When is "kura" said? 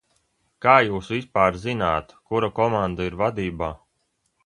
2.31-2.53